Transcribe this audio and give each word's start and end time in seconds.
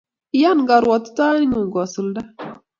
Iyan 0.37 0.59
karuatitoet 0.67 1.41
ngung 1.47 1.69
kosulda 1.75 2.21